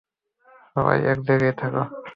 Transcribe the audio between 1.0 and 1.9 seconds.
এক জায়গায় থাকো!